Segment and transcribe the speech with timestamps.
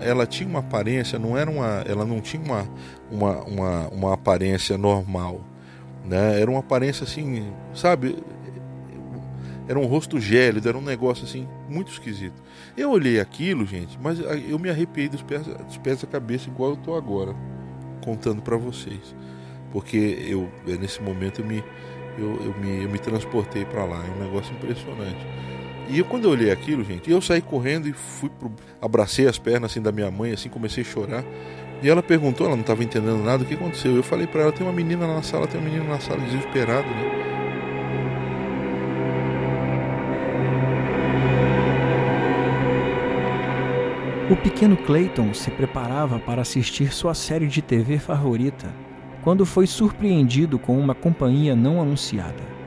[0.00, 2.68] ela tinha uma aparência, não era uma, ela não tinha uma,
[3.10, 5.40] uma, uma, uma aparência normal,
[6.04, 6.40] né?
[6.40, 8.16] Era uma aparência assim, sabe?
[9.68, 12.42] Era um rosto gélido, era um negócio assim muito esquisito.
[12.76, 16.70] Eu olhei aquilo, gente, mas eu me arrepiei dos pés, dos pés da cabeça igual
[16.70, 17.34] eu tô agora
[18.04, 19.14] contando para vocês,
[19.70, 19.96] porque
[20.26, 21.62] eu nesse momento eu me
[22.18, 25.24] eu, eu me, eu me transportei para lá, é um negócio impressionante.
[25.90, 29.38] E eu, quando eu olhei aquilo, gente, eu saí correndo e fui pro, abracei as
[29.38, 31.24] pernas assim da minha mãe, assim comecei a chorar.
[31.82, 33.96] E ela perguntou, ela não estava entendendo nada, o que aconteceu?
[33.96, 36.86] Eu falei para ela, tem uma menina na sala, tem uma menina na sala desesperada,
[36.86, 37.20] né?
[44.30, 48.72] O pequeno Clayton se preparava para assistir sua série de TV favorita
[49.24, 52.59] quando foi surpreendido com uma companhia não anunciada.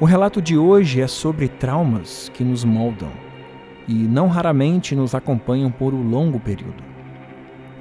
[0.00, 3.10] O relato de hoje é sobre traumas que nos moldam
[3.88, 6.84] e não raramente nos acompanham por um longo período.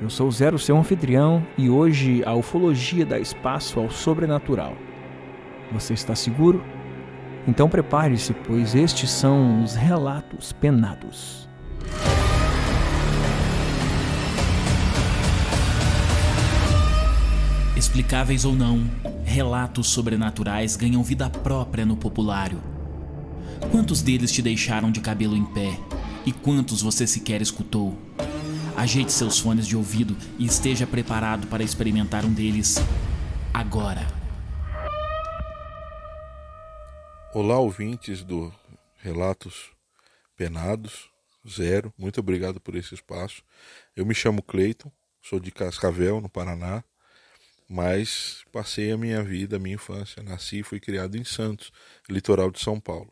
[0.01, 4.73] Eu sou Zero, seu anfitrião, e hoje a ufologia dá espaço ao sobrenatural.
[5.71, 6.63] Você está seguro?
[7.47, 11.47] Então prepare-se, pois estes são os relatos penados.
[17.77, 18.89] Explicáveis ou não,
[19.23, 22.59] relatos sobrenaturais ganham vida própria no populário.
[23.69, 25.79] Quantos deles te deixaram de cabelo em pé?
[26.25, 27.95] E quantos você sequer escutou?
[28.75, 32.77] Ajeite seus fones de ouvido e esteja preparado para experimentar um deles
[33.53, 34.07] agora.
[37.31, 38.51] Olá, ouvintes do
[38.95, 39.69] Relatos
[40.35, 41.11] Penados
[41.47, 41.93] Zero.
[41.95, 43.43] Muito obrigado por esse espaço.
[43.95, 46.83] Eu me chamo Cleiton, sou de Cascavel, no Paraná
[47.69, 51.71] mas passei a minha vida, a minha infância, nasci e fui criado em Santos,
[52.09, 53.11] litoral de São Paulo.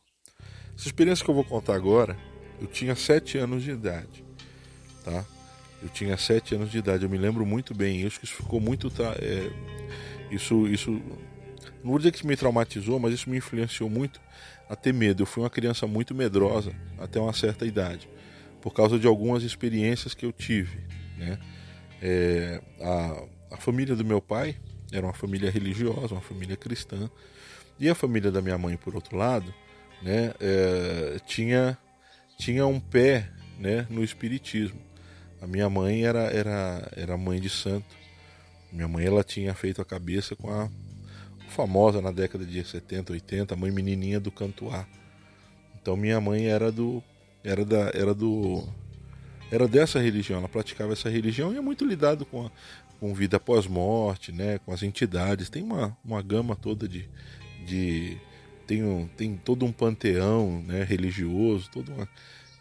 [0.78, 2.18] Essa experiência que eu vou contar agora,
[2.60, 4.24] eu tinha sete anos de idade,
[5.04, 5.26] tá?
[5.82, 8.60] Eu tinha sete anos de idade, eu me lembro muito bem isso, que isso ficou
[8.60, 8.92] muito,
[9.22, 9.52] é,
[10.32, 10.92] isso, isso,
[11.84, 14.22] não vou dizer que me traumatizou, mas isso me influenciou muito
[14.70, 15.24] a ter medo.
[15.24, 18.10] Eu fui uma criança muito medrosa até uma certa idade,
[18.62, 20.80] por causa de algumas experiências que eu tive,
[21.18, 21.38] né?
[22.02, 23.24] É, a,
[23.56, 24.58] a família do meu pai
[24.92, 27.10] era uma família religiosa, uma família cristã,
[27.80, 29.54] e a família da minha mãe, por outro lado,
[30.02, 31.78] né, é, tinha,
[32.38, 34.80] tinha um pé né, no espiritismo.
[35.42, 37.96] A minha mãe era, era, era mãe de santo.
[38.72, 40.70] Minha mãe ela tinha feito a cabeça com a
[41.50, 44.86] famosa na década de 70, 80, a mãe menininha do Cantuá.
[45.82, 47.02] Então minha mãe era do
[47.44, 48.68] era da era do
[49.52, 52.52] era dessa religião, ela praticava essa religião e é muito lidado com a,
[53.00, 55.50] com vida pós-morte, né, com as entidades.
[55.50, 57.08] Tem uma, uma gama toda de.
[57.66, 58.18] de
[58.68, 62.10] tem, um, tem todo um panteão né, religioso, todo uma,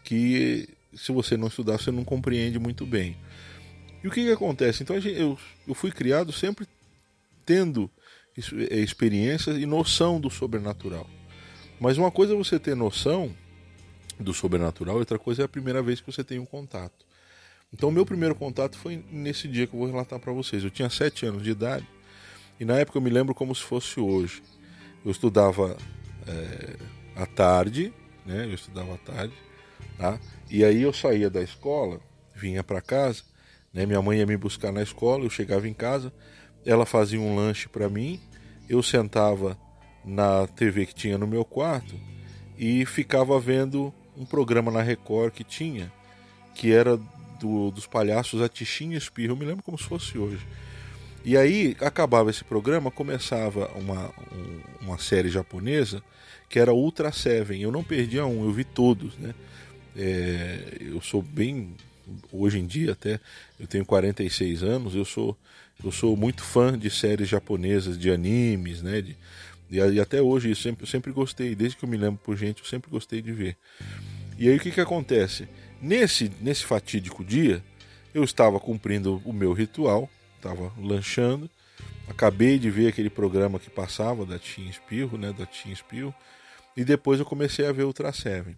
[0.03, 3.17] que se você não estudar você não compreende muito bem.
[4.03, 4.83] E o que, que acontece?
[4.83, 5.37] Então gente, eu,
[5.67, 6.67] eu fui criado sempre
[7.43, 7.89] tendo
[8.69, 11.09] é, experiências e noção do sobrenatural.
[11.79, 13.35] Mas uma coisa é você ter noção
[14.19, 17.05] do sobrenatural, outra coisa é a primeira vez que você tem um contato.
[17.75, 20.63] Então, o meu primeiro contato foi nesse dia que eu vou relatar para vocês.
[20.63, 21.85] Eu tinha sete anos de idade
[22.57, 24.41] e na época eu me lembro como se fosse hoje.
[25.03, 25.75] Eu estudava
[26.25, 26.77] é,
[27.17, 27.93] à tarde,
[28.25, 28.45] né?
[28.45, 29.33] Eu estudava à tarde,
[29.97, 30.17] tá?
[30.49, 31.99] E aí eu saía da escola,
[32.33, 33.23] vinha para casa,
[33.73, 33.85] né?
[33.85, 36.13] Minha mãe ia me buscar na escola, eu chegava em casa,
[36.65, 38.21] ela fazia um lanche para mim,
[38.69, 39.59] eu sentava
[40.05, 41.93] na TV que tinha no meu quarto
[42.57, 45.91] e ficava vendo um programa na Record que tinha,
[46.53, 46.97] que era
[47.39, 50.45] do, dos palhaços a Tichinha Espirro, eu me lembro como se fosse hoje.
[51.23, 56.03] E aí acabava esse programa, começava uma, um, uma série japonesa
[56.47, 57.59] que era Ultra Seven.
[57.61, 59.33] Eu não perdia um, eu vi todos, né?
[59.97, 61.73] É, eu sou bem
[62.31, 63.19] hoje em dia até
[63.59, 65.37] eu tenho 46 anos eu sou
[65.83, 69.15] eu sou muito fã de séries japonesas de animes né de,
[69.71, 72.59] e até hoje eu sempre, eu sempre gostei desde que eu me lembro por gente
[72.59, 73.57] eu sempre gostei de ver
[74.37, 75.47] e aí o que que acontece
[75.81, 77.63] Nesse, nesse fatídico dia,
[78.13, 81.49] eu estava cumprindo o meu ritual, estava lanchando,
[82.07, 86.13] acabei de ver aquele programa que passava da Tim Espirro, né, da Tim Espirro,
[86.77, 88.55] e depois eu comecei a ver o Seven.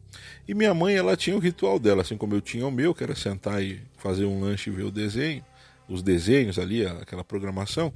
[0.47, 3.03] E minha mãe, ela tinha o ritual dela, assim como eu tinha o meu, que
[3.03, 5.45] era sentar e fazer um lanche e ver o desenho,
[5.87, 7.93] os desenhos ali, aquela programação.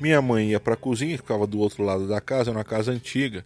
[0.00, 3.44] Minha mãe ia para a cozinha, ficava do outro lado da casa, uma casa antiga.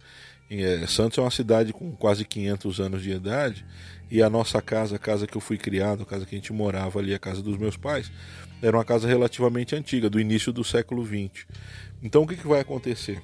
[0.49, 3.65] É, Santos é uma cidade com quase 500 anos de idade
[4.09, 6.53] e a nossa casa, a casa que eu fui criado, a casa que a gente
[6.53, 8.11] morava ali, a casa dos meus pais,
[8.61, 11.45] era uma casa relativamente antiga, do início do século XX.
[12.01, 13.21] Então o que, que vai acontecer?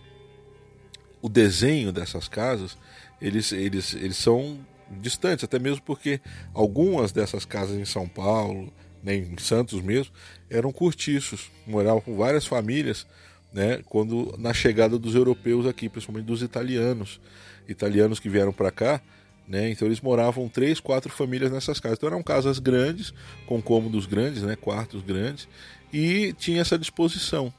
[1.21, 2.77] O desenho dessas casas,
[3.21, 4.59] eles, eles, eles são
[4.99, 6.19] distantes, até mesmo porque
[6.53, 8.71] algumas dessas casas em São Paulo,
[9.01, 10.13] né, em Santos mesmo,
[10.49, 13.07] eram cortiços, moravam várias famílias,
[13.51, 17.21] né, quando na chegada dos europeus aqui, principalmente dos italianos,
[17.67, 19.01] italianos que vieram para cá,
[19.47, 21.97] né, então eles moravam três, quatro famílias nessas casas.
[21.97, 23.13] Então eram casas grandes,
[23.45, 25.47] com cômodos grandes, né, quartos grandes,
[25.91, 27.53] e tinha essa disposição.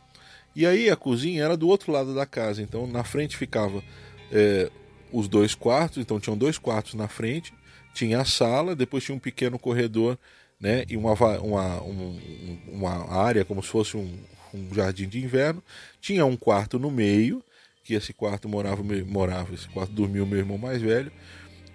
[0.57, 3.83] E aí a cozinha era do outro lado da casa, então na frente ficava
[4.31, 4.71] é,
[5.13, 7.53] os dois quartos, então tinham dois quartos na frente,
[7.93, 10.19] tinha a sala, depois tinha um pequeno corredor
[10.61, 14.19] né, e uma, uma, um, uma área como se fosse um,
[14.53, 15.63] um jardim de inverno,
[16.01, 17.43] tinha um quarto no meio,
[17.83, 21.13] que esse quarto morava, morava esse quarto dormia o meu irmão mais velho,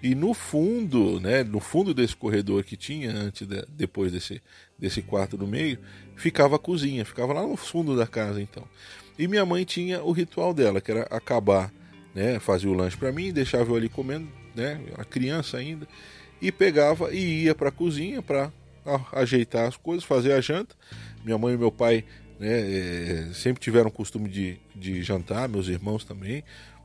[0.02, 4.42] e no fundo, né, no fundo desse corredor que tinha antes de, depois desse,
[4.78, 5.78] desse quarto do meio,
[6.16, 8.64] ficava a cozinha, ficava lá no fundo da casa então.
[9.18, 11.72] E minha mãe tinha o ritual dela, que era acabar,
[12.16, 15.86] né, fazia o lanche para mim, deixava eu ali comendo, né, a criança ainda,
[16.42, 18.52] e pegava e ia para a cozinha para
[19.12, 20.76] ajeitar as coisas, fazer a janta.
[21.24, 22.06] Minha mãe e meu pai
[22.40, 26.44] né, é, sempre tiveram costume de, de jantar, meus irmãos também.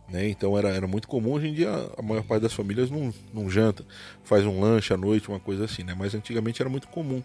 [0.09, 0.29] Né?
[0.29, 3.49] Então era, era muito comum, hoje em dia a maior parte das famílias não, não
[3.49, 3.85] janta,
[4.23, 5.95] faz um lanche à noite, uma coisa assim, né?
[5.97, 7.23] mas antigamente era muito comum.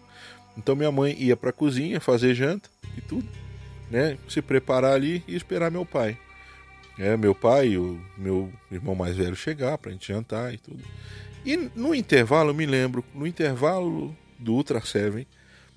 [0.56, 3.28] Então minha mãe ia para a cozinha fazer janta e tudo,
[3.90, 4.16] né?
[4.28, 6.18] se preparar ali e esperar meu pai.
[6.98, 10.58] É, meu pai e o meu irmão mais velho chegar para a gente jantar e
[10.58, 10.82] tudo.
[11.44, 15.26] E no intervalo, eu me lembro, no intervalo do Ultra Seven,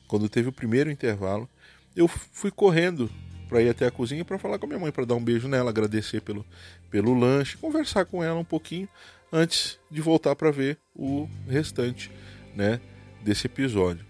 [0.07, 1.47] quando teve o primeiro intervalo,
[1.95, 3.09] eu fui correndo
[3.53, 5.47] para ir até a cozinha para falar com a minha mãe, para dar um beijo
[5.47, 6.43] nela, agradecer pelo,
[6.89, 8.89] pelo lanche, conversar com ela um pouquinho
[9.31, 12.09] antes de voltar para ver o restante,
[12.55, 12.81] né,
[13.21, 14.03] desse episódio.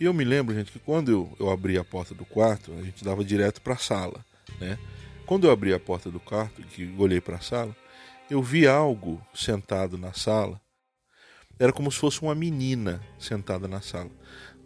[0.00, 2.82] E eu me lembro, gente, que quando eu, eu abri a porta do quarto, a
[2.82, 4.24] gente dava direto para a sala,
[4.58, 4.78] né?
[5.26, 7.76] Quando eu abri a porta do quarto, que olhei para a sala,
[8.30, 10.58] eu vi algo sentado na sala.
[11.58, 14.10] Era como se fosse uma menina sentada na sala.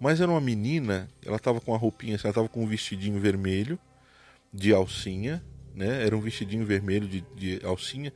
[0.00, 3.77] Mas era uma menina, ela estava com a roupinha, ela estava com um vestidinho vermelho,
[4.52, 5.43] de alcinha,
[5.75, 6.05] né?
[6.05, 8.12] Era um vestidinho vermelho de, de alcinha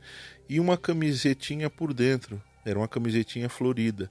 [0.49, 2.41] e uma camisetinha por dentro.
[2.65, 4.09] Era uma camisetinha florida,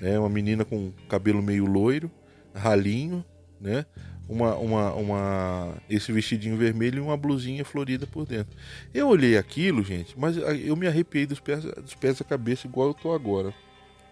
[0.00, 0.18] né?
[0.18, 2.10] Uma menina com cabelo meio loiro,
[2.54, 3.24] ralinho,
[3.60, 3.86] né?
[4.28, 8.56] Uma, uma, uma, esse vestidinho vermelho e uma blusinha florida por dentro.
[8.94, 12.88] Eu olhei aquilo, gente, mas eu me arrepiei dos pés, dos pés da cabeça igual
[12.88, 13.52] eu tô agora,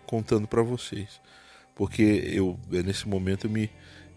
[0.06, 1.20] contando para vocês,
[1.74, 3.70] porque eu nesse momento eu me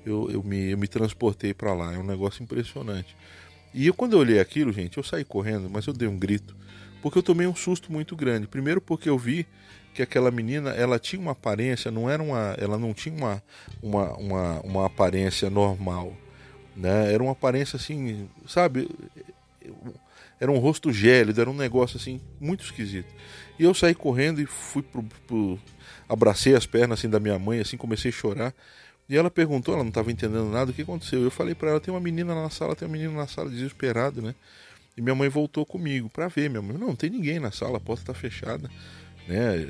[0.06, 1.94] eu, eu, me, eu me transportei para lá.
[1.94, 3.16] É um negócio impressionante.
[3.74, 6.56] E eu, quando eu olhei aquilo, gente, eu saí correndo, mas eu dei um grito,
[7.02, 8.48] porque eu tomei um susto muito grande.
[8.48, 9.48] Primeiro porque eu vi
[9.94, 13.44] que aquela menina, ela tinha uma aparência, não era uma, ela não tinha uma,
[13.82, 16.14] uma, uma, uma aparência normal,
[16.76, 17.14] né?
[17.14, 18.90] Era uma aparência assim, sabe?
[20.40, 23.14] Era um rosto gélido, era um negócio assim muito esquisito.
[23.58, 25.60] E eu saí correndo e fui pro, pro
[26.10, 28.54] abracei as pernas assim da minha mãe, assim comecei a chorar.
[29.10, 31.22] E ela perguntou, ela não estava entendendo nada, o que aconteceu?
[31.22, 34.22] Eu falei para ela, tem uma menina na sala, tem uma menina na sala, desesperado,
[34.22, 34.34] né?
[34.96, 36.50] E minha mãe voltou comigo para ver.
[36.50, 38.70] Minha mãe, não, não tem ninguém na sala, a porta está fechada.
[39.28, 39.66] Né?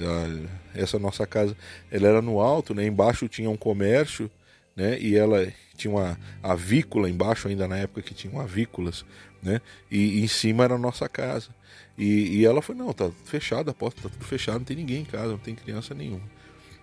[0.74, 1.56] essa nossa casa,
[1.92, 2.86] ela era no alto, né?
[2.86, 4.30] Embaixo tinha um comércio,
[4.76, 5.00] né?
[5.00, 9.06] E ela tinha uma avícola embaixo, ainda na época que tinham avícolas,
[9.42, 9.62] né?
[9.92, 11.50] E, e em cima era a nossa casa.
[11.98, 15.02] E, e ela foi, não, tá fechada a porta, tá tudo fechado, não tem ninguém
[15.02, 16.24] em casa, não tem criança nenhuma.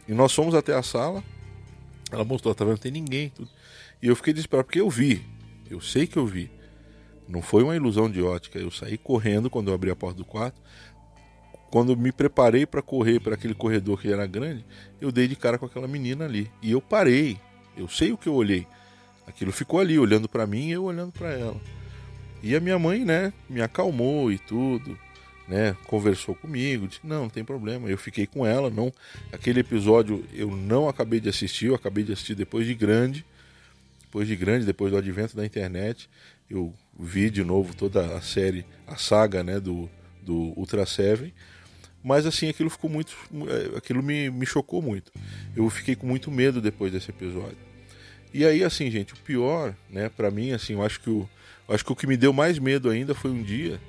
[0.07, 1.23] E nós fomos até a sala,
[2.11, 2.73] ela mostrou, tá vendo?
[2.73, 3.33] Não tem ninguém.
[4.02, 5.25] E eu fiquei desesperado porque eu vi.
[5.69, 6.50] Eu sei que eu vi.
[7.29, 8.59] Não foi uma ilusão de ótica.
[8.59, 10.61] Eu saí correndo quando eu abri a porta do quarto.
[11.71, 14.64] Quando me preparei para correr para aquele corredor que era grande,
[15.00, 16.50] eu dei de cara com aquela menina ali.
[16.61, 17.38] E eu parei.
[17.76, 18.67] Eu sei o que eu olhei.
[19.26, 21.61] Aquilo ficou ali, olhando para mim e eu olhando para ela.
[22.43, 24.99] E a minha mãe, né, me acalmou e tudo
[25.50, 27.90] né, conversou comigo, disse não, não tem problema.
[27.90, 28.92] Eu fiquei com ela, não.
[29.33, 33.26] Aquele episódio eu não acabei de assistir, eu acabei de assistir depois de grande,
[34.02, 36.09] depois de grande, depois do advento da internet,
[36.49, 39.90] eu vi de novo toda a série, a saga, né, do
[40.23, 41.33] do Ultra Seven.
[42.02, 43.14] Mas assim, aquilo ficou muito,
[43.49, 45.12] é, aquilo me, me chocou muito.
[45.57, 47.59] Eu fiquei com muito medo depois desse episódio.
[48.33, 51.28] E aí, assim, gente, o pior, né, para mim, assim, eu acho que o,
[51.69, 53.80] acho que o que me deu mais medo ainda foi um dia,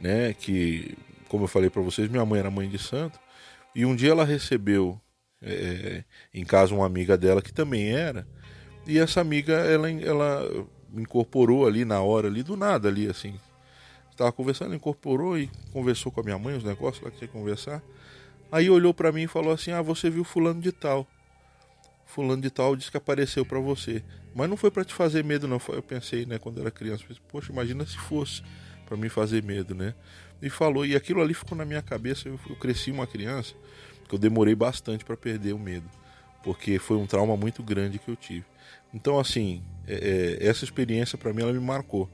[0.00, 0.96] né, que
[1.28, 3.18] como eu falei para vocês, minha mãe era mãe de santo,
[3.74, 5.00] e um dia ela recebeu
[5.42, 8.26] é, em casa uma amiga dela que também era,
[8.86, 13.38] e essa amiga ela, ela incorporou ali na hora, ali do nada, ali assim.
[14.10, 17.34] Estava conversando, incorporou e conversou com a minha mãe, os negócios lá que tinha que
[17.34, 17.82] conversar.
[18.50, 21.06] Aí olhou para mim e falou assim: Ah, você viu Fulano de Tal.
[22.06, 24.02] Fulano de Tal disse que apareceu para você.
[24.34, 25.60] Mas não foi para te fazer medo, não.
[25.68, 27.04] Eu pensei, né, quando era criança.
[27.28, 28.42] Poxa, imagina se fosse
[28.86, 29.94] para me fazer medo, né?
[30.40, 32.28] e falou, e aquilo ali ficou na minha cabeça.
[32.28, 33.54] Eu, eu cresci uma criança,
[34.08, 35.88] que eu demorei bastante para perder o medo,
[36.42, 38.44] porque foi um trauma muito grande que eu tive.
[38.92, 42.08] Então, assim, é, é, essa experiência para mim ela me marcou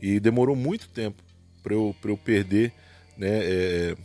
[0.00, 1.22] e demorou muito tempo
[1.62, 2.72] para eu, eu perder,
[3.16, 3.96] né, é,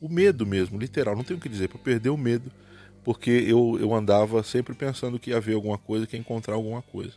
[0.00, 2.50] o medo mesmo, literal, não tenho o que dizer, para perder o medo,
[3.04, 6.82] porque eu, eu andava sempre pensando que ia haver alguma coisa, que ia encontrar alguma
[6.82, 7.14] coisa.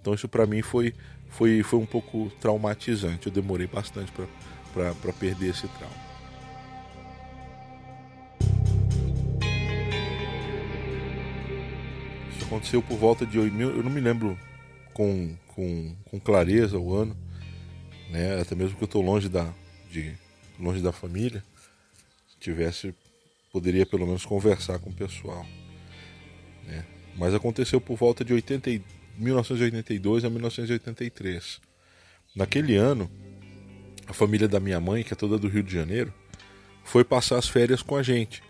[0.00, 0.94] Então isso para mim foi,
[1.36, 3.26] foi, foi um pouco traumatizante.
[3.26, 6.04] Eu demorei bastante para perder esse trauma.
[12.30, 13.38] Isso aconteceu por volta de.
[13.38, 14.38] Eu não me lembro
[14.92, 17.16] com, com, com clareza o ano,
[18.10, 18.40] né?
[18.40, 19.52] até mesmo que eu estou longe da,
[19.90, 20.14] de,
[20.58, 21.42] longe da família.
[22.28, 22.94] Se tivesse,
[23.52, 25.44] poderia pelo menos conversar com o pessoal.
[26.64, 26.84] Né?
[27.16, 28.70] Mas aconteceu por volta de 80,
[29.18, 31.60] 1982 a 1983.
[32.34, 33.10] Naquele ano,
[34.06, 36.12] a família da minha mãe, que é toda do Rio de Janeiro,
[36.84, 38.42] foi passar as férias com a gente.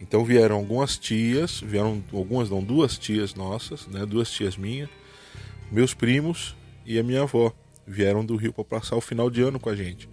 [0.00, 4.88] Então vieram algumas tias, vieram algumas não, duas tias nossas, né, duas tias minhas,
[5.70, 7.52] meus primos e a minha avó
[7.86, 10.08] vieram do Rio para passar o final de ano com a gente.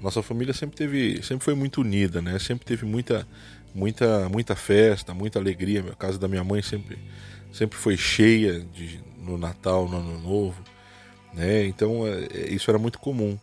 [0.00, 2.38] Nossa família sempre teve, sempre foi muito unida, né?
[2.38, 3.28] Sempre teve muita,
[3.74, 5.84] muita, muita festa, muita alegria.
[5.92, 6.98] A casa da minha mãe sempre,
[7.52, 8.98] sempre foi cheia de,
[9.30, 10.62] no Natal, no Ano Novo,
[11.32, 11.64] né?
[11.66, 13.38] Então é, é, isso era muito comum.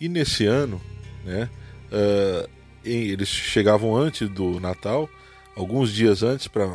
[0.00, 0.80] E nesse ano,
[1.24, 1.48] né?
[1.86, 5.08] Uh, eles chegavam antes do Natal,
[5.56, 6.68] alguns dias antes para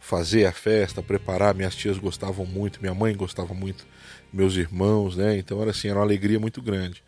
[0.00, 1.54] fazer a festa, preparar.
[1.54, 3.86] Minhas tias gostavam muito, minha mãe gostava muito,
[4.32, 5.36] meus irmãos, né?
[5.38, 7.02] Então era assim, era uma alegria muito grande.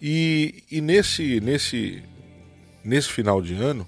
[0.00, 2.02] E, e nesse, nesse,
[2.84, 3.86] nesse final de ano,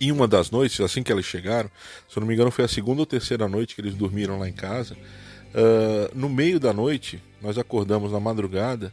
[0.00, 1.70] em uma das noites, assim que eles chegaram,
[2.08, 4.48] se eu não me engano foi a segunda ou terceira noite que eles dormiram lá
[4.48, 8.92] em casa, uh, no meio da noite nós acordamos na madrugada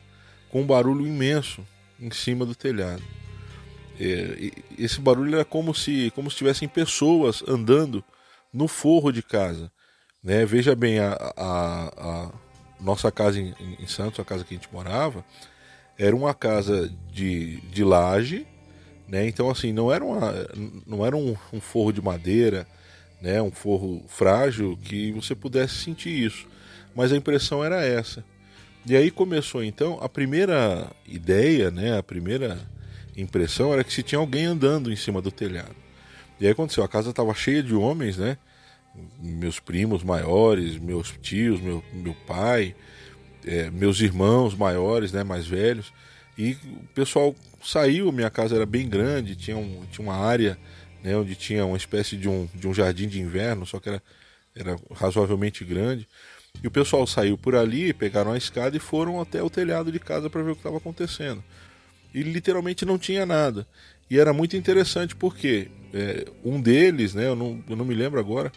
[0.50, 1.66] com um barulho imenso
[2.00, 3.02] em cima do telhado.
[4.00, 8.04] É, esse barulho era como se como se tivessem pessoas andando
[8.52, 9.72] no forro de casa.
[10.24, 10.46] Né?
[10.46, 12.32] Veja bem, a, a, a
[12.80, 15.26] nossa casa em, em, Santos, a casa que a gente morava,
[15.98, 18.48] era uma casa de, de laje,
[19.14, 19.28] né?
[19.28, 20.34] Então assim, não era, uma,
[20.88, 22.66] não era um, um forro de madeira,
[23.22, 23.40] né?
[23.44, 26.48] um forro frágil que você pudesse sentir isso.
[26.96, 28.26] Mas a impressão era essa.
[28.88, 31.96] E aí começou então a primeira ideia, né?
[31.96, 32.60] A primeira
[33.16, 35.76] impressão era que se tinha alguém andando em cima do telhado.
[36.40, 38.36] E aí aconteceu, a casa estava cheia de homens, né?
[39.22, 42.76] Meus primos maiores, meus tios, meu, meu pai,
[43.46, 45.94] é, meus irmãos maiores, né, mais velhos.
[46.38, 50.58] E o pessoal saiu, minha casa era bem grande, tinha, um, tinha uma área
[51.04, 54.02] né, onde tinha uma espécie de um, de um jardim de inverno, só que era,
[54.56, 56.08] era razoavelmente grande.
[56.64, 60.00] E o pessoal saiu por ali, pegaram a escada e foram até o telhado de
[60.00, 61.44] casa para ver o que estava acontecendo.
[62.14, 63.68] E literalmente não tinha nada.
[64.10, 68.20] E era muito interessante porque é, um deles, né, eu não, eu não me lembro
[68.20, 68.52] agora,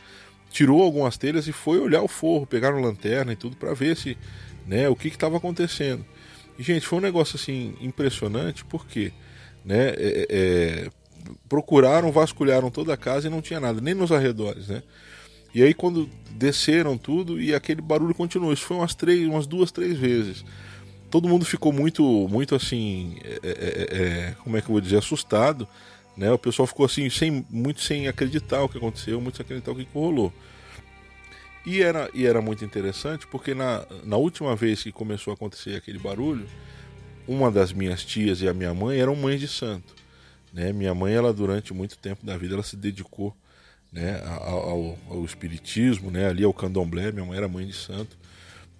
[0.50, 4.16] tirou algumas telhas e foi olhar o forro, pegaram lanterna e tudo para ver se,
[4.66, 6.04] né, o que estava acontecendo.
[6.58, 9.12] E, gente, foi um negócio assim impressionante porque,
[9.64, 10.90] né, é, é,
[11.48, 14.82] procuraram, vasculharam toda a casa e não tinha nada, nem nos arredores, né.
[15.54, 18.52] E aí quando desceram tudo e aquele barulho continuou.
[18.52, 20.44] Isso foi umas três, umas duas, três vezes.
[21.10, 24.80] Todo mundo ficou muito, muito assim, é, é, é, é como é que eu vou
[24.80, 25.66] dizer, assustado,
[26.16, 26.30] né?
[26.30, 29.76] O pessoal ficou assim, sem, muito sem acreditar o que aconteceu, muito sem acreditar o
[29.76, 30.32] que rolou.
[31.66, 35.74] E era, e era muito interessante porque na, na última vez que começou a acontecer
[35.74, 36.46] aquele barulho,
[37.26, 39.92] uma das minhas tias e a minha mãe eram mães de santo.
[40.52, 40.72] Né?
[40.72, 43.36] Minha mãe, ela durante muito tempo da vida, ela se dedicou
[43.92, 48.16] né, ao, ao, espiritismo, né, ali ao candomblé, minha mãe era mãe de santo.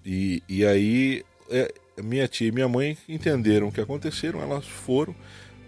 [0.05, 5.13] E, e aí é, minha tia e minha mãe entenderam o que aconteceram, elas foram,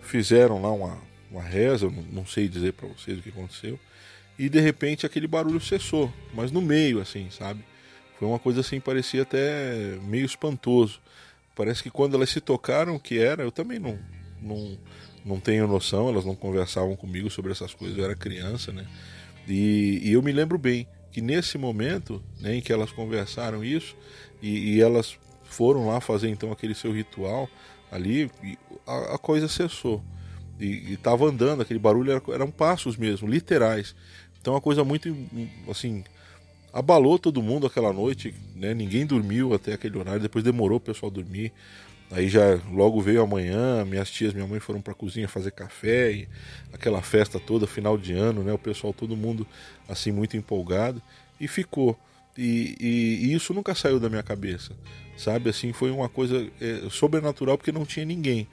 [0.02, 0.98] fizeram lá uma,
[1.30, 3.78] uma reza, não, não sei dizer para vocês o que aconteceu,
[4.40, 7.62] e de repente aquele barulho cessou, mas no meio, assim, sabe?
[8.18, 11.02] Foi uma coisa assim, parecia até meio espantoso.
[11.54, 14.00] Parece que quando elas se tocaram o que era, eu também não,
[14.42, 14.78] não,
[15.26, 18.88] não tenho noção, elas não conversavam comigo sobre essas coisas, eu era criança, né?
[19.46, 23.96] E, e eu me lembro bem que nesse momento né, em que elas conversaram isso
[24.42, 27.50] e, e elas foram lá fazer então aquele seu ritual
[27.92, 28.32] ali,
[28.88, 30.02] a, a coisa cessou.
[30.60, 33.96] E estava andando, aquele barulho era, eram passos mesmo, literais.
[34.42, 35.16] Então uma coisa muito
[35.70, 36.04] assim
[36.72, 38.74] abalou todo mundo aquela noite, né?
[38.74, 41.52] Ninguém dormiu até aquele horário, depois demorou o pessoal dormir.
[42.12, 46.12] Aí já logo veio amanhã, minhas tias, minha mãe foram para a cozinha fazer café
[46.12, 46.28] e
[46.74, 48.52] aquela festa toda, final de ano, né?
[48.52, 49.46] O pessoal, todo mundo
[49.88, 51.02] assim muito empolgado
[51.40, 51.98] e ficou.
[52.38, 54.74] E, e, e isso nunca saiu da minha cabeça,
[55.18, 55.50] sabe?
[55.50, 58.48] Assim, foi uma coisa é, sobrenatural porque não tinha ninguém.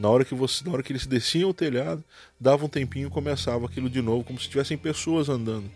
[0.00, 2.02] Na hora que você, na hora que eles desciam o telhado,
[2.40, 5.70] dava um tempinho e começava aquilo de novo, como se tivessem pessoas andando.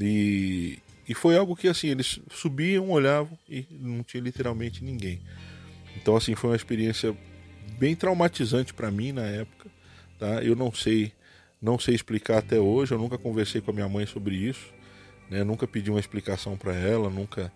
[0.00, 5.20] E, e foi algo que assim, eles subiam, olhavam e não tinha literalmente ninguém.
[5.94, 7.14] Então assim, foi uma experiência
[7.78, 9.68] bem traumatizante para mim na época,
[10.18, 10.42] tá?
[10.42, 11.12] Eu não sei,
[11.60, 14.72] não sei explicar até hoje, eu nunca conversei com a minha mãe sobre isso,
[15.28, 15.44] né?
[15.44, 17.52] Nunca pedi uma explicação para ela, nunca,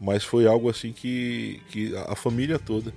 [0.00, 2.92] mas foi algo assim que, que a família toda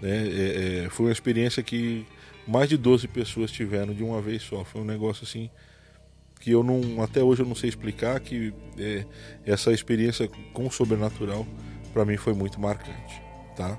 [0.00, 0.28] né?
[0.28, 2.06] É, é, foi uma experiência que
[2.46, 4.64] mais de 12 pessoas tiveram de uma vez só.
[4.64, 5.50] Foi um negócio assim
[6.40, 9.04] que eu não até hoje eu não sei explicar que é,
[9.44, 11.46] essa experiência com o sobrenatural
[11.92, 13.22] para mim foi muito marcante,
[13.56, 13.78] tá?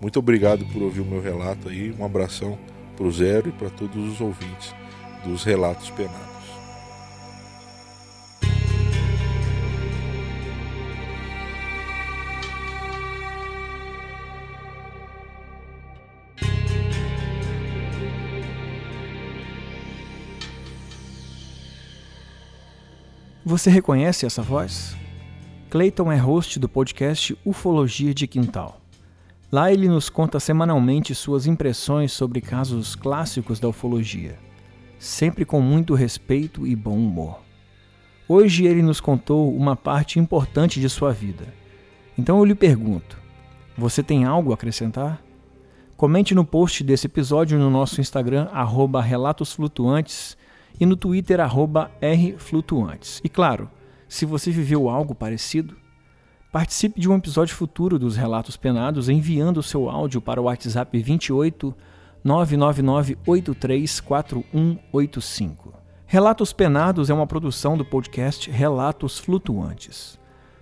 [0.00, 2.58] Muito obrigado por ouvir o meu relato aí, um abração
[2.96, 4.74] pro Zero e para todos os ouvintes
[5.24, 6.35] dos relatos penados.
[23.48, 24.96] Você reconhece essa voz?
[25.70, 28.80] Clayton é host do podcast Ufologia de Quintal.
[29.52, 34.36] Lá ele nos conta semanalmente suas impressões sobre casos clássicos da ufologia,
[34.98, 37.38] sempre com muito respeito e bom humor.
[38.28, 41.46] Hoje ele nos contou uma parte importante de sua vida.
[42.18, 43.16] Então eu lhe pergunto:
[43.78, 45.22] você tem algo a acrescentar?
[45.96, 50.36] Comente no post desse episódio no nosso Instagram, arroba Relatos Flutuantes
[50.78, 53.20] e no Twitter rflutuantes.
[53.24, 53.70] E claro,
[54.08, 55.76] se você viveu algo parecido,
[56.52, 60.98] participe de um episódio futuro dos Relatos Penados enviando o seu áudio para o WhatsApp
[60.98, 61.74] 28
[62.24, 63.16] 999
[64.04, 65.74] 4185.
[66.06, 70.18] Relatos Penados é uma produção do podcast Relatos Flutuantes.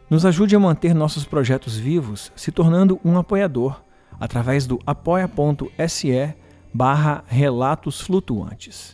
[0.09, 3.83] Nos ajude a manter nossos projetos vivos se tornando um apoiador
[4.19, 6.35] através do apoia.se
[6.73, 8.94] barra Relatos Flutuantes.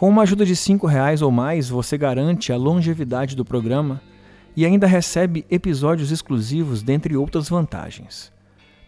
[0.00, 4.00] Com uma ajuda de R$ reais ou mais, você garante a longevidade do programa
[4.56, 8.32] e ainda recebe episódios exclusivos, dentre outras vantagens.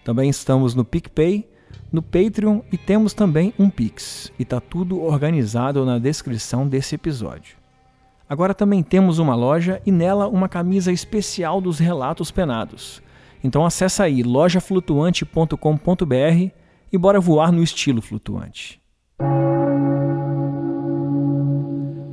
[0.03, 1.47] Também estamos no PicPay,
[1.93, 7.59] no Patreon e temos também um Pix, e está tudo organizado na descrição desse episódio.
[8.27, 13.03] Agora também temos uma loja e nela uma camisa especial dos relatos penados.
[13.45, 16.51] Então acessa aí lojaflutuante.com.br
[16.91, 18.81] e bora voar no estilo flutuante.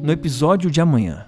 [0.09, 1.27] No episódio de amanhã.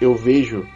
[0.00, 0.66] Eu vejo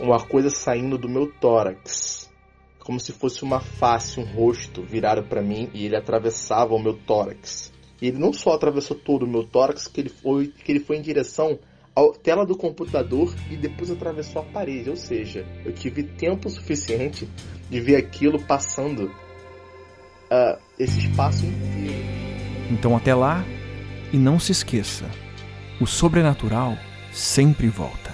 [0.00, 2.32] uma coisa saindo do meu tórax,
[2.78, 6.94] como se fosse uma face, um rosto virado para mim e ele atravessava o meu
[6.94, 7.70] tórax.
[8.00, 10.96] E ele não só atravessou todo o meu tórax, que ele foi, que ele foi
[10.96, 11.58] em direção
[11.94, 14.88] à tela do computador e depois atravessou a parede.
[14.88, 17.28] Ou seja, eu tive tempo suficiente
[17.68, 19.08] de ver aquilo passando
[20.30, 22.26] uh, esse espaço inteiro.
[22.70, 23.44] Então até lá,
[24.12, 25.04] e não se esqueça:
[25.80, 26.76] o sobrenatural
[27.12, 28.05] sempre volta.